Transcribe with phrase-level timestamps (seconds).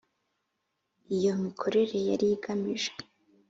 [1.15, 2.91] iyo mikorere yari igamije